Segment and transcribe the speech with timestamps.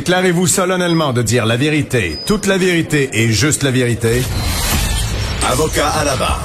[0.00, 4.20] Déclarez-vous solennellement de dire la vérité, toute la vérité et juste la vérité.
[5.50, 6.44] Avocat à la barre.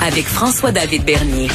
[0.00, 1.48] Avec François-David Bernier.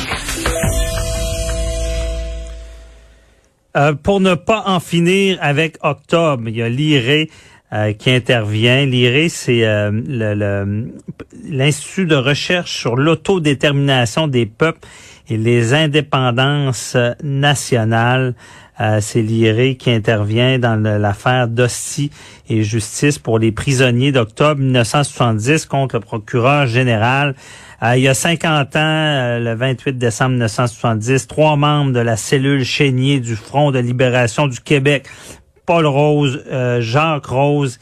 [3.78, 7.28] Euh, pour ne pas en finir avec octobre, il y a l'IRE
[7.72, 8.86] euh, qui intervient.
[8.86, 10.92] L'IRE, c'est euh, le-
[11.50, 14.86] l'Institut de recherche sur l'autodétermination des peuples
[15.28, 18.36] et les indépendances nationales.
[18.82, 22.12] Euh, c'est l'IRE qui intervient dans l'affaire d'Hostie
[22.50, 27.36] et justice pour les prisonniers d'octobre 1970 contre le procureur général.
[27.84, 32.16] Euh, il y a 50 ans, euh, le 28 décembre 1970, trois membres de la
[32.16, 35.08] cellule chénier du Front de libération du Québec,
[35.66, 37.80] Paul Rose, euh, Jacques Rose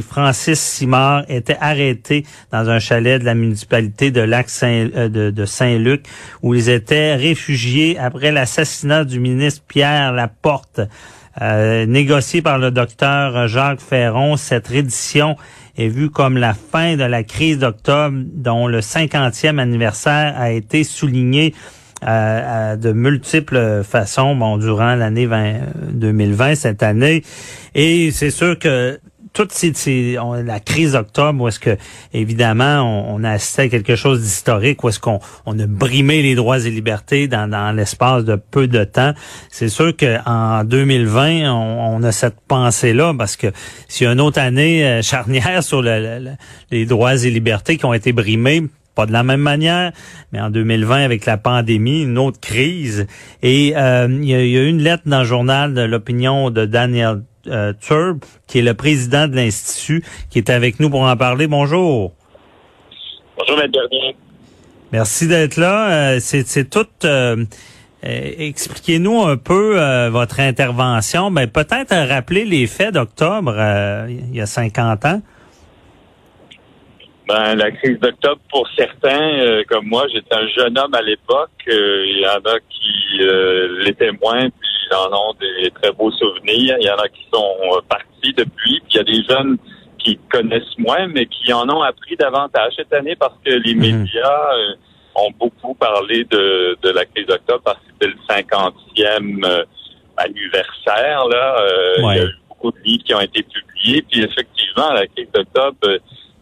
[0.00, 6.06] Francis Simard étaient arrêtés dans un chalet de la municipalité de Lac euh, Saint-Luc
[6.42, 10.80] où ils étaient réfugiés après l'assassinat du ministre Pierre Laporte.
[11.40, 15.36] Euh, négocié par le docteur Jacques Ferron, cette reddition
[15.76, 20.84] est vue comme la fin de la crise d'octobre dont le 50e anniversaire a été
[20.84, 21.54] souligné
[22.04, 27.22] euh, de multiples façons bon, durant l'année 20 2020, cette année.
[27.74, 28.98] Et c'est sûr que
[29.32, 31.76] toute ces, ces- on- la crise d'octobre, où est-ce que,
[32.12, 36.22] évidemment, on, on a assisté à quelque chose d'historique, où est-ce qu'on on a brimé
[36.22, 39.12] les droits et libertés dans, dans l'espace de peu de temps.
[39.50, 43.46] C'est sûr qu'en 2020, on, on a cette pensée-là, parce que
[43.88, 46.36] s'il y a une autre année euh, charnière sur le- le- le-
[46.70, 48.64] les droits et libertés qui ont été brimés,
[48.94, 49.92] pas de la même manière,
[50.32, 53.06] mais en 2020, avec la pandémie, une autre crise.
[53.42, 57.22] Et euh, il y, a, il une lettre dans le journal de l'opinion de Daniel
[57.46, 61.46] euh, Turb, qui est le président de l'Institut, qui est avec nous pour en parler.
[61.46, 62.12] Bonjour.
[63.36, 64.16] Bonjour, Bernier.
[64.92, 66.14] Merci d'être là.
[66.14, 66.86] Euh, c'est, tout.
[67.04, 67.36] euh,
[68.04, 69.78] euh, expliquez-nous un peu
[70.10, 71.30] votre intervention.
[71.30, 73.54] Ben, peut-être rappeler les faits d'octobre,
[74.08, 75.22] il y a 50 ans.
[77.28, 81.50] Ben, la crise d'octobre, pour certains, euh, comme moi, j'étais un jeune homme à l'époque.
[81.68, 86.10] euh, Il y en a qui euh, l'étaient moins, puis en ont des très beaux
[86.12, 86.76] souvenirs.
[86.80, 89.58] Il y en a qui sont euh, partis depuis, puis il y a des jeunes
[89.98, 93.80] qui connaissent moins, mais qui en ont appris davantage cette année parce que les Mhm.
[93.80, 94.74] médias euh,
[95.14, 99.64] ont beaucoup parlé de, de la crise d'octobre parce que c'était le 50e euh,
[100.16, 101.26] anniversaire.
[101.28, 104.92] Là, Euh, Il y a eu beaucoup de livres qui ont été publiés, puis effectivement,
[104.92, 105.76] la crise d'octobre...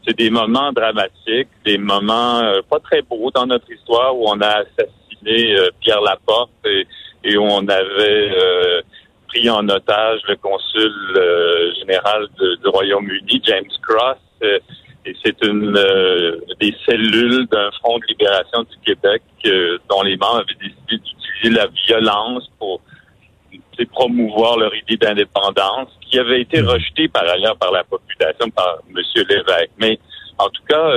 [0.07, 2.41] c'est des moments dramatiques, des moments
[2.71, 6.87] pas très beaux dans notre histoire où on a assassiné Pierre Laporte et,
[7.25, 8.83] et où on avait euh,
[9.29, 14.19] pris en otage le consul euh, général du Royaume-Uni, James Cross.
[14.43, 14.59] euh,
[15.07, 20.17] et c'est une euh, des cellules d'un front de libération du Québec euh, dont les
[20.19, 22.81] membres avaient décidé d'utiliser la violence pour
[23.93, 29.03] promouvoir leur idée d'indépendance, qui avait été rejetée par ailleurs par la population, par M.
[29.27, 29.71] Lévesque.
[29.79, 29.99] Mais
[30.37, 30.91] en tout cas,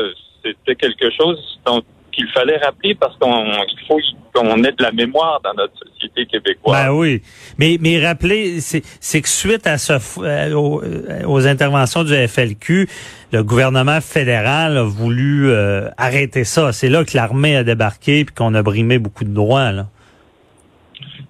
[0.43, 1.81] c'était quelque chose dont
[2.13, 3.99] qu'il fallait rappeler parce qu'on il faut
[4.33, 6.85] qu'on ait de la mémoire dans notre société québécoise.
[6.85, 7.21] Ben oui.
[7.57, 12.15] Mais, mais rappelez, c'est c'est que suite à ce, euh, aux, euh, aux interventions du
[12.15, 12.87] FLQ,
[13.31, 16.71] le gouvernement fédéral a voulu euh, arrêter ça.
[16.71, 19.71] C'est là que l'armée a débarqué puis qu'on a brimé beaucoup de droits.
[19.71, 19.87] Là.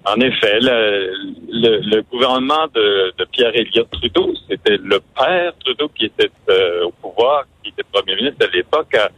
[0.05, 1.13] En effet, le,
[1.49, 6.85] le, le gouvernement de, de Pierre Elliott Trudeau, c'était le père Trudeau qui était euh,
[6.85, 9.09] au pouvoir, qui était premier ministre à l'époque, a,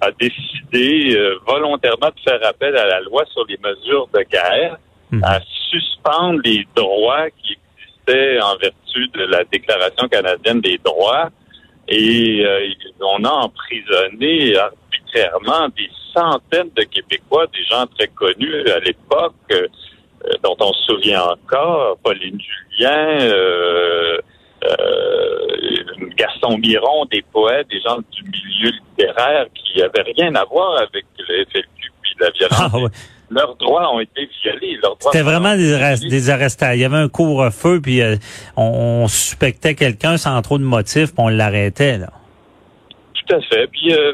[0.00, 4.78] a décidé euh, volontairement de faire appel à la loi sur les mesures de guerre,
[5.12, 5.24] Mhm.
[5.24, 5.40] à
[5.70, 11.30] suspendre les droits qui existaient en vertu de la Déclaration canadienne des droits.
[11.88, 12.68] Et euh,
[13.00, 19.66] on a emprisonné arbitrairement des centaines de Québécois, des gens très connus à l'époque, euh,
[20.44, 24.18] dont on se souvient encore, Pauline Julien, euh,
[26.16, 31.04] Gaston Miron, des poètes, des gens du milieu littéraire qui avaient rien à voir avec
[31.18, 32.60] le FLQ puis la violence.
[32.60, 32.90] Ah ouais.
[33.30, 34.78] Leurs droits ont été violés.
[34.98, 35.78] C'était vraiment des,
[36.08, 36.30] des.
[36.30, 38.16] Il y avait un couvre-feu puis euh,
[38.56, 41.98] on, on suspectait quelqu'un sans trop de motifs puis on l'arrêtait.
[41.98, 42.08] là.
[43.14, 43.68] Tout à fait.
[43.68, 44.12] Puis euh,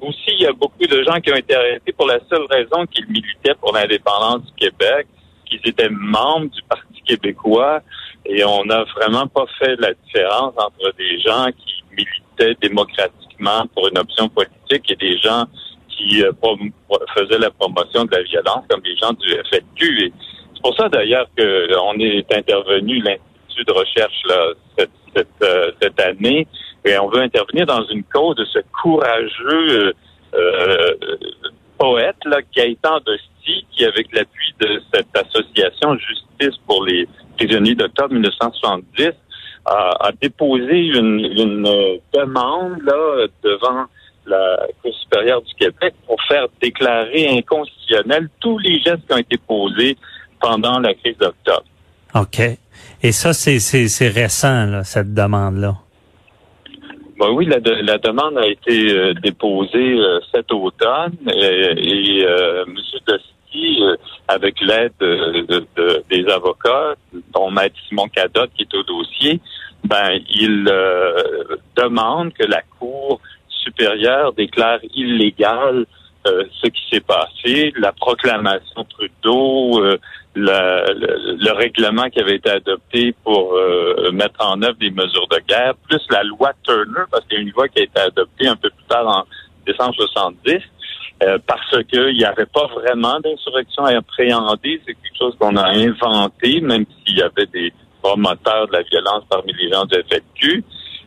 [0.00, 2.86] aussi, il y a beaucoup de gens qui ont été arrêtés pour la seule raison
[2.86, 5.06] qu'ils militaient pour l'indépendance du Québec,
[5.44, 7.82] qu'ils étaient membres du Parti québécois
[8.26, 13.88] et on n'a vraiment pas fait la différence entre des gens qui militaient démocratiquement pour
[13.88, 15.44] une option politique et des gens
[15.88, 16.32] qui euh,
[17.14, 20.12] faisaient la promotion de la violence comme les gens du FLQ.
[20.54, 24.48] c'est pour ça d'ailleurs qu'on est intervenu l'Institut de recherche là,
[24.78, 26.46] cette, cette, euh, cette, année
[26.84, 29.94] et on veut intervenir dans une cause de ce courageux
[30.34, 30.94] euh,
[31.84, 38.14] poète là, Gaëtan Dosti qui, avec l'appui de cette association Justice pour les prisonniers d'octobre
[38.14, 39.10] 1970,
[39.66, 42.78] a, déposé une, une demande
[43.42, 43.84] devant
[44.26, 49.36] la Cour supérieure du Québec pour faire déclarer inconstitutionnels tous les gestes qui ont été
[49.36, 49.96] posés
[50.40, 51.64] pendant la crise d'octobre.
[52.14, 52.40] OK.
[53.02, 55.76] Et ça, c'est récent, cette demande-là.
[57.18, 62.74] Ben oui, la, la, demande a été euh, déposée euh, cet automne euh, et, M.
[63.06, 63.82] Dosti,
[64.26, 65.64] avec l'aide de,
[66.10, 66.94] des avocats,
[67.32, 69.40] dont Maître Simon Cadotte qui est au dossier,
[69.84, 70.64] ben il
[71.76, 75.86] demande que la Cour supérieure déclare illégal
[76.26, 79.84] euh, ce qui s'est passé, la proclamation Trudeau,
[80.36, 80.84] euh,
[81.38, 85.74] le, règlement qui avait été adopté pour euh, mettre en œuvre des mesures de guerre,
[85.88, 88.56] plus la loi Turner, parce qu'il y a une loi qui a été adoptée un
[88.56, 89.24] peu plus tard en
[89.66, 90.60] décembre 70,
[91.46, 94.80] parce qu'il n'y avait pas vraiment d'insurrection appréhendée.
[94.84, 97.72] C'est quelque chose qu'on a inventé, même s'il y avait des
[98.02, 100.64] promoteurs de la violence parmi les gens du FLQ,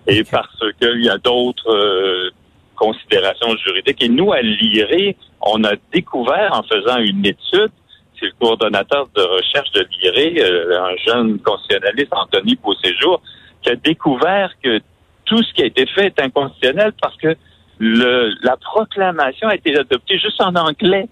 [0.08, 2.32] et parce qu'il y a d'autres
[2.78, 4.02] considérations juridiques.
[4.02, 7.72] Et nous, à l'IRE, on a découvert en faisant une étude,
[8.20, 13.22] c'est le coordonnateur de recherche de l'IRE, euh, un jeune constitutionnaliste, Anthony Beauséjour,
[13.62, 14.80] qui a découvert que
[15.26, 17.36] tout ce qui a été fait est inconstitutionnel parce que
[17.80, 21.08] le, la proclamation a été adoptée juste en anglais.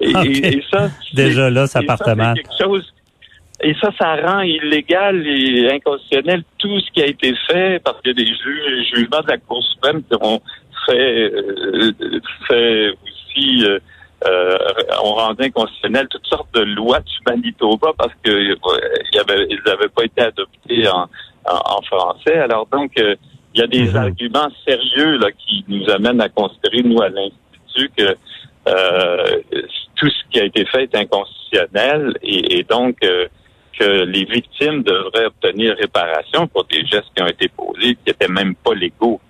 [0.00, 2.36] Et, ça, déjà là, ça part mal.
[3.60, 8.10] Et ça, ça rend illégal et inconstitutionnel tout ce qui a été fait parce que
[8.10, 10.40] des jugements de la Cour suprême qui ont
[10.86, 11.92] fait, euh,
[12.46, 13.78] fait aussi euh,
[14.26, 14.58] euh,
[15.04, 18.56] on rendait inconstitutionnel toutes sortes de lois du Manitoba parce que euh,
[19.12, 21.08] y avait, ils n'avaient pas été adoptés en,
[21.44, 22.36] en, français.
[22.38, 23.96] Alors donc, il y a des mhm.
[23.96, 28.16] arguments sérieux là qui nous amènent à considérer nous à l'institut que
[29.96, 32.98] tout ce qui a été fait est inconstitutionnel et, et donc
[33.78, 38.28] que les victimes devraient obtenir réparation pour des gestes qui ont été posés qui n'étaient
[38.28, 39.20] même pas légaux.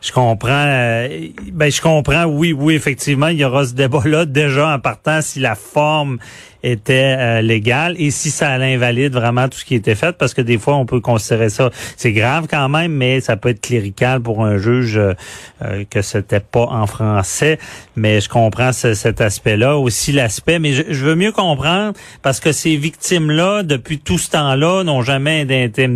[0.00, 0.64] Je comprends.
[0.66, 2.24] Euh, ben, je comprends.
[2.24, 6.18] Oui, oui, effectivement, il y aura ce débat-là déjà en partant si la forme
[6.66, 10.42] était euh, légale et si ça invalide vraiment tout ce qui était fait, parce que
[10.42, 14.20] des fois, on peut considérer ça, c'est grave quand même, mais ça peut être clérical
[14.20, 15.14] pour un juge euh,
[15.88, 17.58] que c'était pas en français.
[17.94, 21.92] Mais je comprends cet aspect-là, aussi l'aspect, mais je, je, veux mieux comprendre
[22.22, 25.86] parce que ces victimes-là, depuis tout ce temps-là, n'ont jamais été.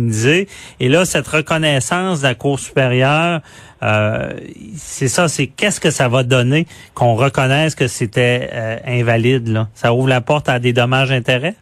[0.79, 3.41] Et là, cette reconnaissance de la Cour supérieure
[3.83, 4.33] euh,
[4.75, 9.47] c'est ça, c'est qu'est-ce que ça va donner qu'on reconnaisse que c'était euh, invalide.
[9.47, 9.69] Là?
[9.73, 11.55] Ça ouvre la porte à des dommages-intérêts?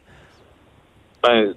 [1.22, 1.54] Ben,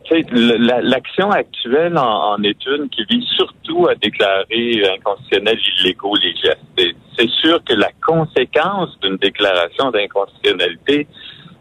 [0.83, 6.97] l'action actuelle en, en, est une qui vise surtout à déclarer inconstitutionnels illégaux les gestes.
[7.17, 11.06] C'est sûr que la conséquence d'une déclaration d'inconstitutionnalité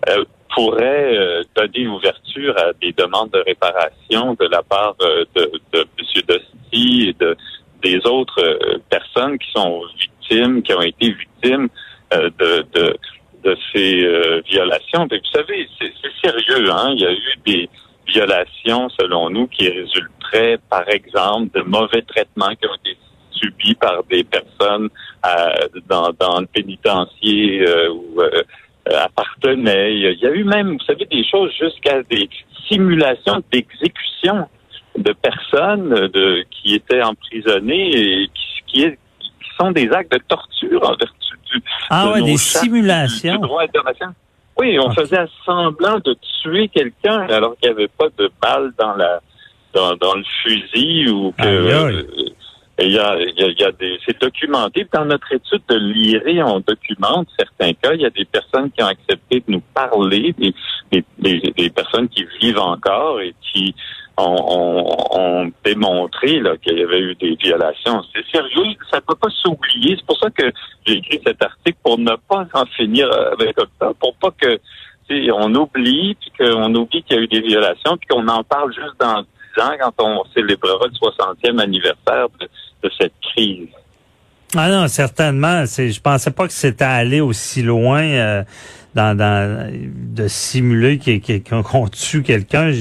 [0.10, 0.24] euh,
[0.56, 6.22] pourrait donner ouverture à des demandes de réparation de la part de, de M.
[6.28, 7.38] Dosti et de
[7.82, 11.68] des autres euh, personnes qui sont victimes, qui ont été victimes
[12.14, 12.98] euh, de,
[13.44, 15.08] de, ces euh, violations.
[15.10, 15.92] Vous savez, c'est
[16.24, 16.70] sérieux.
[16.72, 16.94] Hein?
[16.96, 17.70] Il y a eu des
[18.08, 22.98] violations, selon nous, qui résulteraient, par exemple, de mauvais traitements qui ont été
[23.32, 24.90] subis par des personnes
[25.88, 28.22] dans, dans le pénitencier où
[28.86, 29.96] appartenaient.
[29.96, 32.30] Il y a eu même, vous savez, des choses jusqu'à des
[32.68, 34.48] simulations d'exécution
[34.98, 38.86] de personnes de, qui étaient emprisonnées et qui, qui,
[39.52, 43.34] qui sont des actes de torture en vertu du ah ouais, des simulations.
[43.34, 44.14] Du, droit international.
[44.58, 48.96] Oui, on faisait semblant de tuer quelqu'un alors qu'il n'y avait pas de balle dans
[48.96, 49.22] la
[49.74, 52.04] dans, dans le fusil ou que euh,
[52.80, 54.88] il y a, il y a, des, c'est documenté.
[54.92, 57.94] Dans notre étude de l'IRE, on documente certains cas.
[57.94, 60.54] Il y a des personnes qui ont accepté de nous parler, des,
[61.20, 63.76] des, des personnes qui vivent encore et qui
[64.22, 68.02] ont, démontré qu'il y avait eu des violations.
[68.14, 69.96] C'est sérieux, ça ne peut pas s'oublier.
[69.98, 70.52] C'est pour ça que
[70.86, 74.60] j'ai écrit cet article pour ne pas en finir avec ça, pour pas que
[75.34, 78.74] on oublie, puis qu'on oublie qu'il y a eu des violations, puis qu'on en parle
[78.74, 79.22] juste dans
[79.58, 83.68] 10 ans quand on célébrera le 60e anniversaire de, cette crise.
[84.56, 85.66] Ah non, certainement.
[85.66, 88.02] Je pensais pas que c'était allé aussi loin.
[88.02, 88.44] Euh,
[88.94, 92.72] dans, de simuler qu'on tue quelqu'un.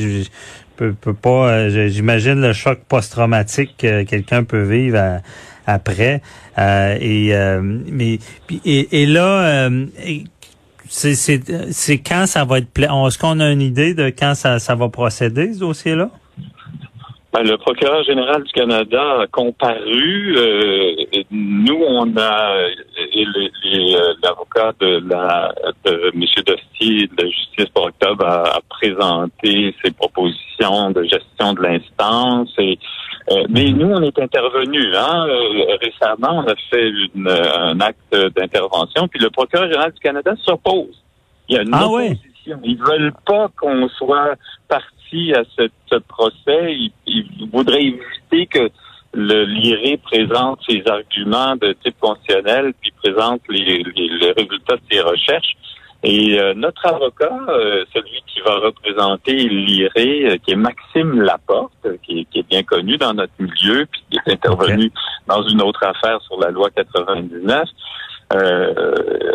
[1.22, 1.68] Pas.
[1.68, 5.20] J'imagine le choc post-traumatique que quelqu'un peut vivre
[5.66, 6.22] après.
[6.58, 7.32] et
[7.62, 8.18] mais
[8.64, 9.68] et, là.
[10.88, 14.88] c'est quand ça va être Est-ce qu'on a une idée de quand ça, ça va
[14.88, 16.10] procéder, ce dossier-là?
[17.32, 20.37] Ben, le procureur général du Canada a comparu.
[20.37, 22.66] Euh, nous, on a
[23.17, 25.52] euh, l'avocat de la
[25.85, 26.25] de M.
[26.47, 32.52] Dostier de la Justice pour octobre a, présenté ses propositions de gestion de l'instance.
[32.59, 32.79] Et
[33.31, 34.95] euh, mais nous, on est intervenu.
[34.97, 35.26] Hein,
[35.81, 39.09] récemment, on a fait une, un acte d'intervention.
[39.09, 41.02] Puis le procureur général du Canada s'oppose.
[41.49, 42.61] Il y a une ah opposition.
[42.64, 44.35] Ils veulent pas qu'on soit
[44.69, 46.76] parti à ce, procès,
[47.07, 48.71] il, voudrait éviter que
[49.12, 53.83] le l'IRE présente ses arguments de type constitutionnel, puis présente les,
[54.37, 55.57] résultats de ses recherches.
[56.02, 61.87] Et euh, notre avocat, euh, celui qui va représenter l'IRE, euh, qui est Maxime Laporte,
[62.05, 64.90] qui, est bien connu dans notre milieu, puis qui est intervenu
[65.26, 67.69] dans une autre affaire sur la loi 99,
[68.32, 68.75] euh,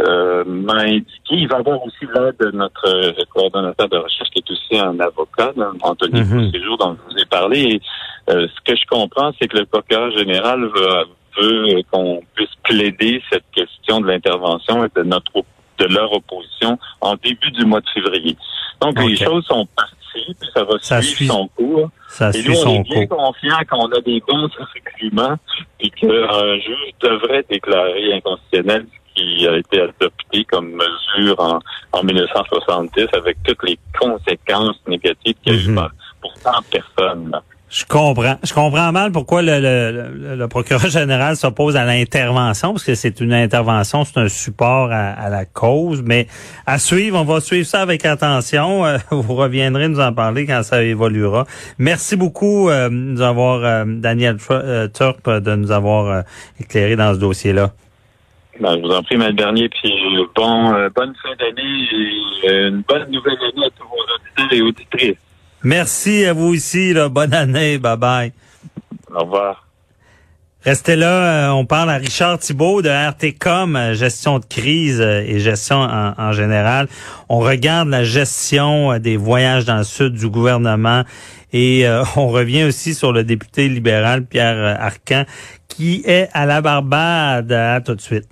[0.07, 1.31] euh, m'a indiqué.
[1.31, 5.51] Il va avoir aussi l'aide de notre coordonnateur de recherche qui est aussi un avocat,
[5.81, 7.59] Anthony mm dont je vous ai parlé.
[7.59, 7.81] Et,
[8.29, 13.21] euh, ce que je comprends, c'est que le procureur général veut, veut qu'on puisse plaider
[13.31, 15.43] cette question de l'intervention et de notre
[15.77, 18.37] de leur opposition en début du mois de février.
[18.79, 21.89] Donc les choses sont parties, puis ça va suivre son cours.
[22.15, 25.35] Ça et nous, on est bien confiant qu'on a des bons arguments
[25.81, 31.59] et qu'un juge devrait déclarer inconstitutionnel ce qui a été adopté comme mesure en,
[31.91, 35.89] en 1970 avec toutes les conséquences négatives qu'il y a eu mhm.
[36.21, 37.41] pour 100 personnes.
[37.75, 38.37] Je comprends.
[38.41, 43.19] Je comprends mal pourquoi le, le, le procureur général s'oppose à l'intervention, parce que c'est
[43.19, 46.01] une intervention, c'est un support à, la cause.
[46.01, 46.27] Mais
[46.65, 48.85] à suivre, on va suivre ça avec attention.
[48.85, 51.43] Euh, vous reviendrez nous en parler quand ça évoluera.
[51.77, 56.23] Merci beaucoup euh, nous avoir, euh, Daniel Turp, de nous avoir
[56.57, 57.73] éclairé dans ce dossier-là.
[58.57, 59.93] Ben, je vous en prie, ma dernier, puis
[60.33, 61.89] bon, bonne fin d'année
[62.45, 65.24] et une bonne nouvelle année à tous vos auditeurs et auditrices.
[65.65, 66.93] Merci à vous aussi.
[66.93, 67.09] Là.
[67.09, 67.79] Bonne année.
[67.79, 68.33] Bye bye.
[69.11, 69.67] Au revoir.
[70.63, 75.23] Restez là, euh, on parle à Richard Thibault de RTCOM, euh, gestion de crise euh,
[75.25, 76.87] et gestion en, général.
[77.29, 81.03] On regarde la gestion des voyages dans le sud du gouvernement
[81.51, 85.25] et on revient aussi sur le député libéral Pierre Arcan
[85.67, 87.51] qui est à la Barbade.
[87.51, 88.27] À tout de suite.